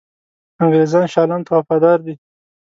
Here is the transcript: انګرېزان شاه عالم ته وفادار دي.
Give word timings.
انګرېزان 0.61 1.05
شاه 1.13 1.23
عالم 1.23 1.41
ته 1.45 1.51
وفادار 1.57 1.97
دي. 2.05 2.13